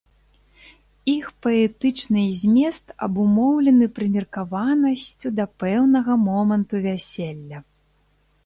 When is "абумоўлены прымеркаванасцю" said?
3.07-5.27